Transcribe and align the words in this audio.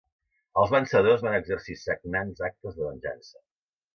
Els 0.61 0.71
vencedors 0.75 1.25
van 1.25 1.35
exercir 1.41 1.75
sagnants 1.83 2.43
actes 2.49 2.79
de 2.79 2.87
venjança. 2.87 3.37